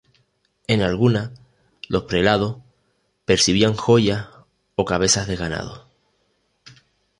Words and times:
En 0.67 0.81
algunas 0.81 1.29
los 1.87 2.05
prelados 2.05 2.57
percibían 3.25 3.75
joyas 3.75 4.29
o 4.75 4.83
cabezas 4.83 5.27
de 5.27 5.35
ganado. 5.35 5.89